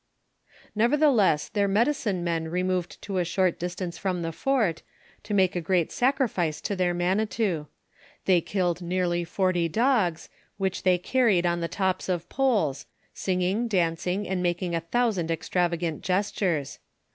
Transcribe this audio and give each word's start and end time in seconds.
"Neverthelesa, 0.75 1.51
their 1.53 1.67
medioine 1.67 2.23
mon 2.23 2.47
removed 2.47 2.99
to 3.03 3.19
a 3.19 3.23
short 3.23 3.59
distance 3.59 3.99
iVom 3.99 4.23
the 4.23 4.31
fort, 4.31 4.81
to 5.21 5.33
make 5.35 5.55
a 5.55 5.61
great 5.61 5.91
sacrifice 5.91 6.59
to 6.59 6.75
tlieir 6.75 6.95
manitou. 6.95 7.67
Tliey 8.25 8.43
killed 8.43 8.81
nearly 8.81 9.23
forty 9.23 9.69
dogs, 9.69 10.27
which 10.57 10.81
they 10.81 10.97
carried 10.97 11.45
on 11.45 11.59
the 11.61 11.67
tops 11.67 12.09
of 12.09 12.27
polo^ 12.29 12.83
singing, 13.13 13.67
dancing, 13.67 14.27
and 14.27 14.41
making 14.41 14.73
a 14.73 14.79
thousand 14.81 15.29
ex 15.29 15.47
travagant 15.49 16.01
gestures. 16.01 16.79